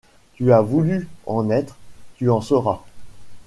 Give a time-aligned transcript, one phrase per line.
[0.33, 1.77] Tu as voulu en être,
[2.15, 2.81] tu en seras...